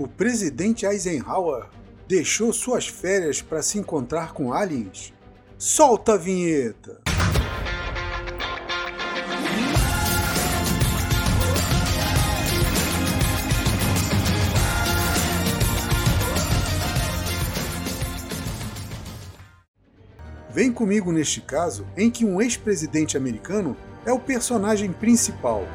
[0.00, 1.66] O presidente Eisenhower
[2.08, 5.12] deixou suas férias para se encontrar com aliens?
[5.58, 7.02] Solta a vinheta!
[20.48, 23.76] Vem comigo neste caso em que um ex-presidente americano
[24.06, 25.68] é o personagem principal.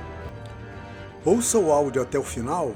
[1.24, 2.74] Ouça o áudio até o final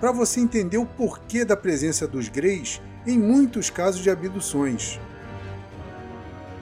[0.00, 5.00] para você entender o porquê da presença dos Greys em muitos casos de abduções.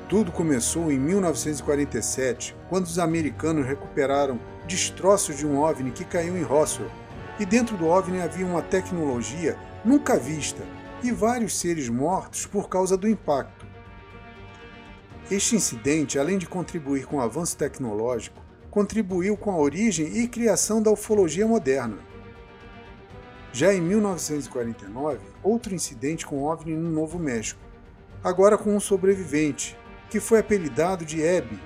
[0.08, 6.42] Tudo começou em 1947, quando os americanos recuperaram destroços de um OVNI que caiu em
[6.42, 6.90] Roswell,
[7.38, 10.62] e dentro do OVNI havia uma tecnologia nunca vista
[11.02, 13.66] e vários seres mortos por causa do impacto.
[15.30, 18.40] Este incidente, além de contribuir com o avanço tecnológico,
[18.70, 21.98] contribuiu com a origem e criação da ufologia moderna.
[23.56, 27.58] Já em 1949, outro incidente com OVNI no Novo México,
[28.22, 29.74] agora com um sobrevivente,
[30.10, 31.58] que foi apelidado de EB,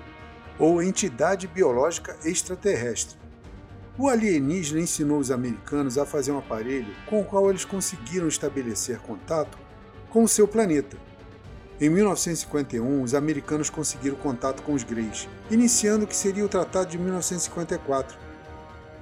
[0.57, 3.19] ou Entidade Biológica Extraterrestre.
[3.99, 9.01] O alienígena ensinou os americanos a fazer um aparelho com o qual eles conseguiram estabelecer
[9.01, 9.59] contato
[10.11, 10.97] com o seu planeta
[11.81, 16.91] em 1951, os americanos conseguiram contato com os Greys, iniciando o que seria o Tratado
[16.91, 18.17] de 1954.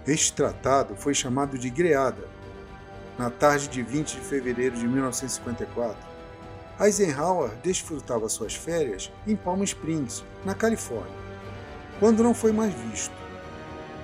[0.07, 2.38] Este tratado foi chamado de Greada.
[3.19, 5.99] Na tarde de 20 de fevereiro de 1954,
[6.81, 11.19] Eisenhower desfrutava suas férias em Palm Springs, na Califórnia,
[11.99, 13.13] quando não foi mais visto.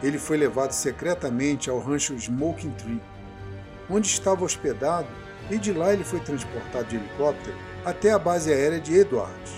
[0.03, 3.01] Ele foi levado secretamente ao rancho Smoking Tree,
[3.89, 5.07] onde estava hospedado,
[5.49, 9.53] e de lá ele foi transportado de helicóptero até a base aérea de Edwards,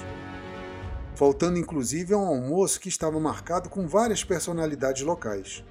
[1.14, 5.64] faltando inclusive a um almoço que estava marcado com várias personalidades locais.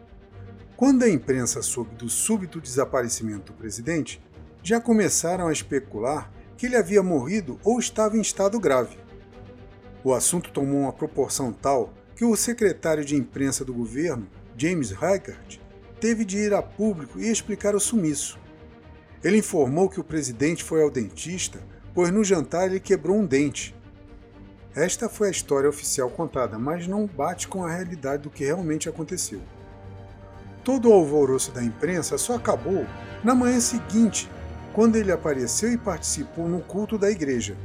[0.77, 4.21] Quando a imprensa soube do súbito desaparecimento do presidente,
[4.61, 8.97] já começaram a especular que ele havia morrido ou estava em estado grave.
[10.03, 14.27] O assunto tomou uma proporção tal que o secretário de imprensa do governo,
[14.57, 15.59] James Reichert,
[15.99, 18.37] teve de ir a público e explicar o sumiço.
[19.23, 21.59] Ele informou que o presidente foi ao dentista
[21.95, 23.73] pois no jantar ele quebrou um dente.
[24.75, 28.89] Esta foi a história oficial contada, mas não bate com a realidade do que realmente
[28.89, 29.41] aconteceu.
[30.65, 32.87] Todo o alvoroço da imprensa só acabou
[33.23, 34.27] na manhã seguinte,
[34.73, 37.55] quando ele apareceu e participou no culto da igreja.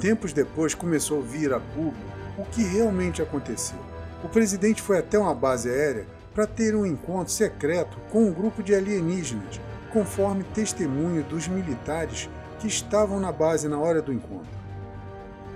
[0.00, 3.78] Tempos depois começou a vir a público o que realmente aconteceu.
[4.24, 8.62] O presidente foi até uma base aérea para ter um encontro secreto com um grupo
[8.62, 9.60] de alienígenas,
[9.92, 14.65] conforme testemunho dos militares que estavam na base na hora do encontro.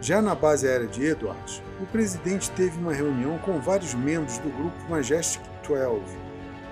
[0.02, 4.48] Já na base aérea de Edwards, o presidente teve uma reunião com vários membros do
[4.48, 6.02] grupo Majestic 12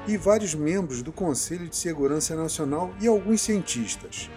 [0.07, 4.31] e vários membros do Conselho de Segurança Nacional e alguns cientistas.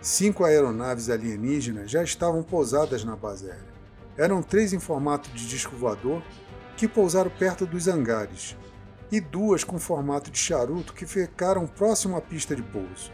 [0.00, 3.74] Cinco aeronaves alienígenas já estavam pousadas na base aérea.
[4.16, 6.22] Eram três em formato de disco voador,
[6.78, 8.56] que pousaram perto dos hangares,
[9.12, 13.12] e duas com formato de charuto que ficaram próximo à pista de pouso.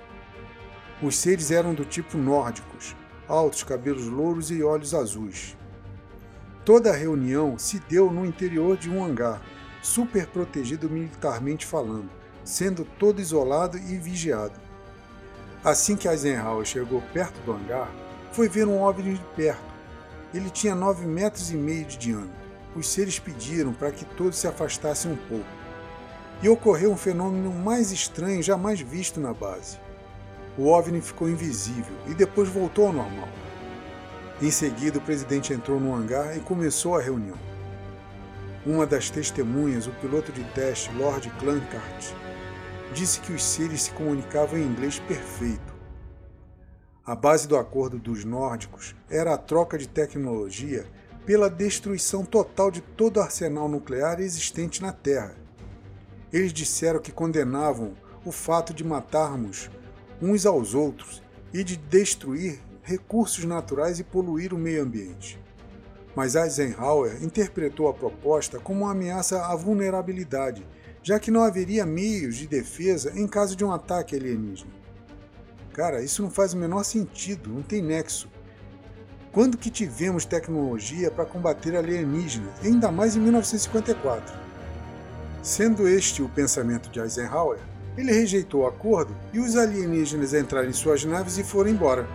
[1.02, 2.94] Os seres eram do tipo nórdicos,
[3.28, 5.56] altos, cabelos louros e olhos azuis.
[6.64, 9.41] Toda a reunião se deu no interior de um hangar,
[9.82, 12.10] super protegido militarmente falando,
[12.44, 14.54] sendo todo isolado e vigiado.
[15.65, 17.91] Assim que Eisenhower chegou perto do hangar,
[18.32, 19.75] foi ver um OVNI de perto.
[20.34, 22.47] Ele tinha nove metros e meio de diâmetro.
[22.75, 25.47] Os seres pediram para que todos se afastassem um pouco.
[26.42, 29.78] E ocorreu um fenômeno mais estranho jamais visto na base
[30.58, 33.28] o OVNI ficou invisível e depois voltou ao normal.
[34.40, 37.38] Em seguida, o presidente entrou no hangar e começou a reunião.
[38.64, 42.12] Uma das testemunhas, o piloto de teste Lord Clancart,
[42.92, 45.74] disse que os seres se comunicavam em inglês perfeito.
[47.04, 50.86] A base do acordo dos nórdicos era a troca de tecnologia
[51.24, 55.34] pela destruição total de todo o arsenal nuclear existente na Terra.
[56.32, 57.92] Eles disseram que condenavam
[58.24, 59.70] o fato de matarmos
[60.21, 61.22] uns aos outros
[61.53, 65.39] e de destruir recursos naturais e poluir o meio ambiente.
[66.15, 70.66] Mas Eisenhower interpretou a proposta como uma ameaça à vulnerabilidade,
[71.03, 74.72] já que não haveria meios de defesa em caso de um ataque alienígena.
[75.72, 78.30] Cara, isso não faz o menor sentido, não tem nexo.
[79.30, 84.34] Quando que tivemos tecnologia para combater alienígenas, ainda mais em 1954?
[85.42, 87.59] Sendo este o pensamento de Eisenhower,
[87.97, 92.07] ele rejeitou o acordo e os alienígenas entraram em suas naves e foram embora.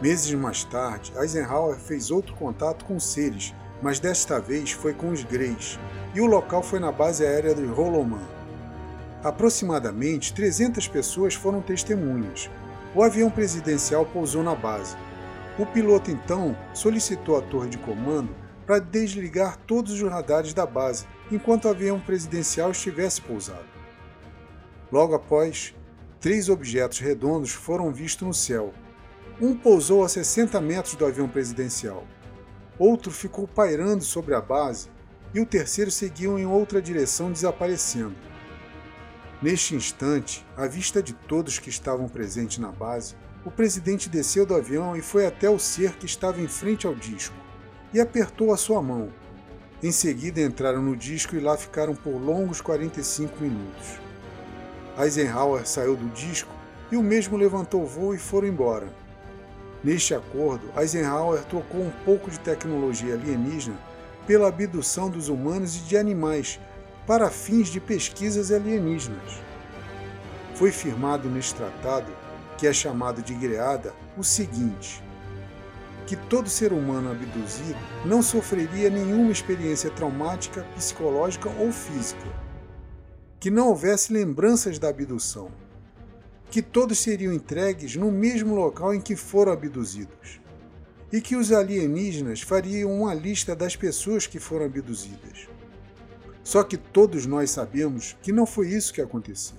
[0.00, 5.24] Meses mais tarde, Eisenhower fez outro contato com seres, mas desta vez foi com os
[5.24, 5.78] Greys,
[6.14, 8.26] e o local foi na base aérea de Roloman.
[9.22, 12.50] Aproximadamente 300 pessoas foram testemunhas.
[12.94, 14.96] O avião presidencial pousou na base.
[15.58, 18.34] O piloto então solicitou à torre de comando
[18.66, 23.79] para desligar todos os radares da base enquanto o avião presidencial estivesse pousado.
[24.92, 25.74] Logo após,
[26.20, 28.74] três objetos redondos foram vistos no céu.
[29.40, 32.04] Um pousou a 60 metros do avião presidencial,
[32.78, 34.88] outro ficou pairando sobre a base
[35.34, 38.16] e o terceiro seguiu em outra direção, desaparecendo.
[39.40, 43.14] Neste instante, à vista de todos que estavam presentes na base,
[43.44, 46.94] o presidente desceu do avião e foi até o ser que estava em frente ao
[46.94, 47.34] disco
[47.92, 49.10] e apertou a sua mão.
[49.82, 54.09] Em seguida entraram no disco e lá ficaram por longos 45 minutos.
[54.98, 56.52] Eisenhower saiu do disco
[56.90, 58.88] e o mesmo levantou voo e foram embora.
[59.82, 63.78] Neste acordo, Eisenhower trocou um pouco de tecnologia alienígena
[64.26, 66.60] pela abdução dos humanos e de animais
[67.06, 69.40] para fins de pesquisas alienígenas.
[70.54, 72.12] Foi firmado neste tratado,
[72.58, 75.02] que é chamado de Greada, o seguinte:
[76.06, 82.26] que todo ser humano abduzido não sofreria nenhuma experiência traumática, psicológica ou física,
[83.40, 85.50] que não houvesse lembranças da abdução
[86.50, 90.40] que todos seriam entregues no mesmo local em que foram abduzidos,
[91.12, 95.48] e que os alienígenas fariam uma lista das pessoas que foram abduzidas.
[96.42, 99.56] Só que todos nós sabemos que não foi isso que aconteceu.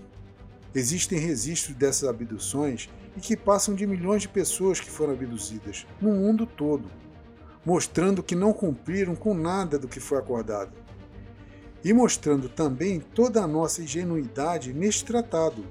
[0.75, 6.11] Existem registros dessas abduções e que passam de milhões de pessoas que foram abduzidas no
[6.11, 6.91] mundo todo,
[7.65, 10.80] mostrando que não cumpriram com nada do que foi acordado.
[11.83, 15.63] E mostrando também toda a nossa ingenuidade neste tratado,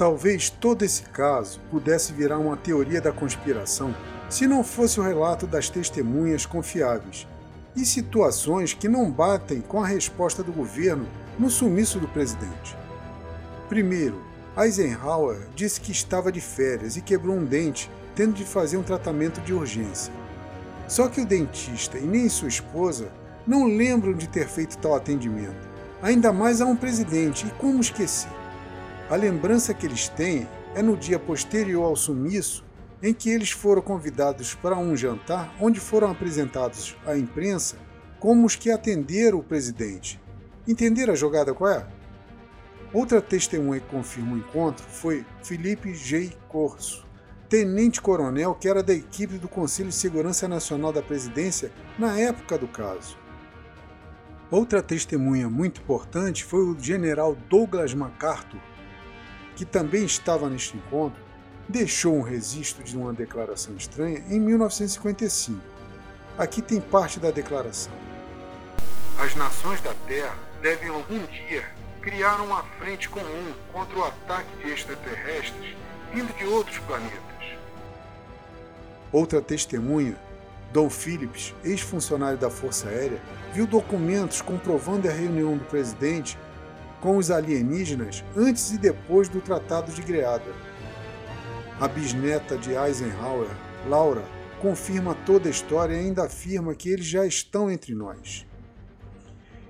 [0.00, 3.94] Talvez todo esse caso pudesse virar uma teoria da conspiração
[4.30, 7.26] se não fosse o relato das testemunhas confiáveis
[7.76, 11.06] e situações que não batem com a resposta do governo
[11.38, 12.74] no sumiço do presidente.
[13.68, 14.18] Primeiro,
[14.56, 19.38] Eisenhower disse que estava de férias e quebrou um dente, tendo de fazer um tratamento
[19.42, 20.14] de urgência.
[20.88, 23.12] Só que o dentista e nem sua esposa
[23.46, 25.68] não lembram de ter feito tal atendimento,
[26.02, 28.30] ainda mais a um presidente, e como esquecer?
[29.08, 32.64] A lembrança que eles têm é no dia posterior ao sumiço,
[33.02, 37.76] em que eles foram convidados para um jantar onde foram apresentados à imprensa
[38.18, 40.20] como os que atenderam o presidente.
[40.68, 41.86] Entenderam a jogada qual é?
[42.92, 46.36] Outra testemunha que confirma o encontro foi Felipe J.
[46.48, 47.06] Corso,
[47.48, 52.68] tenente-coronel que era da equipe do Conselho de Segurança Nacional da Presidência na época do
[52.68, 53.16] caso.
[54.50, 58.58] Outra testemunha muito importante foi o general Douglas MacArthur,
[59.54, 61.22] que também estava neste encontro,
[61.68, 65.60] deixou um registro de uma declaração estranha em 1955.
[66.36, 67.92] Aqui tem parte da declaração.
[69.20, 71.64] As nações da Terra devem algum dia
[72.02, 75.76] criar uma frente comum contra o ataque de extraterrestres
[76.12, 77.20] vindo de outros planetas.
[79.12, 80.16] Outra testemunha,
[80.72, 83.20] Dom Phillips, ex-funcionário da Força Aérea,
[83.52, 86.38] viu documentos comprovando a reunião do presidente
[87.00, 90.52] com os alienígenas antes e depois do Tratado de Greada.
[91.80, 93.48] A bisneta de Eisenhower,
[93.88, 94.22] Laura,
[94.60, 98.46] confirma toda a história e ainda afirma que eles já estão entre nós.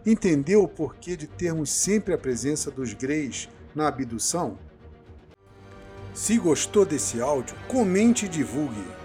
[0.04, 4.58] Entendeu o porquê de termos sempre a presença dos Greys na abdução?
[6.12, 8.99] Se gostou desse áudio, comente e divulgue.